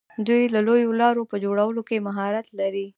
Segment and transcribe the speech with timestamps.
[0.27, 2.87] دوی د لویو لارو په جوړولو کې مهارت لري.